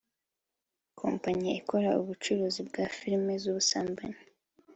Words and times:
kompanyi 0.99 1.49
ikora 1.59 1.89
ubucuruzi 2.01 2.59
bwa 2.67 2.85
film 2.97 3.25
z’ubusambanyi 3.41 4.21